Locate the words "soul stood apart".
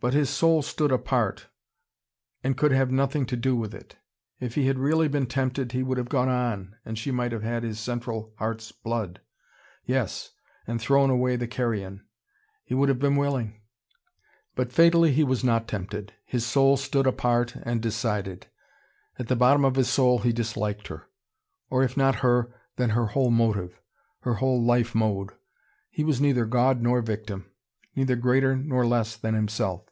0.30-1.48, 16.46-17.56